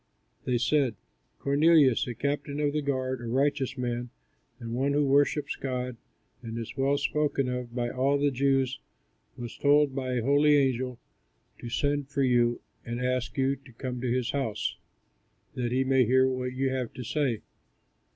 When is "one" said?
4.73-4.93